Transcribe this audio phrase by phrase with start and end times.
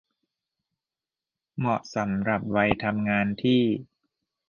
[1.57, 3.61] เหมาะสำหรับวัยทำงานที่